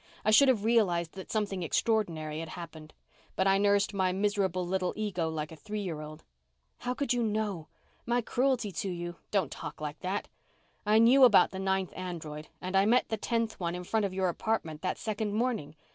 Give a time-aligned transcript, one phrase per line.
[0.25, 2.91] I should have realized that something extraordinary had happened.
[3.35, 6.23] But I nursed my miserable little ego like a three year old."
[6.79, 7.67] "How could you know?
[8.07, 10.27] My cruelty to you" "Don't talk like that!
[10.87, 14.11] I knew about the ninth android, and I met the tenth one in front of
[14.11, 15.75] your apartment that second morning.